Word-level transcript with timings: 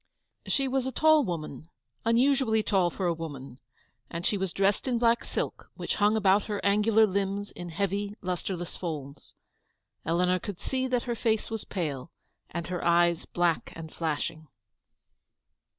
She 0.47 0.67
was 0.67 0.87
a 0.87 0.91
tall 0.91 1.23
woman, 1.23 1.69
unusually 2.05 2.63
tall 2.63 2.89
for 2.89 3.05
a 3.05 3.13
woman, 3.13 3.59
and 4.09 4.25
she 4.25 4.35
was 4.35 4.51
dressed 4.51 4.87
in 4.87 4.97
black 4.97 5.23
silk, 5.23 5.69
which 5.75 5.97
hung 6.01 6.17
about 6.17 6.45
her 6.45 6.59
angular 6.65 7.05
limbs 7.05 7.51
in 7.51 7.69
heavy, 7.69 8.15
lustreless 8.19 8.75
folds. 8.75 9.35
Eleanor 10.03 10.39
could 10.39 10.59
see 10.59 10.87
that 10.87 11.03
her 11.03 11.13
face 11.13 11.51
was 11.51 11.65
pale, 11.65 12.09
and 12.49 12.65
her 12.65 12.83
eyes 12.83 13.25
black 13.27 13.71
and 13.75 13.93
flashing. 13.93 14.47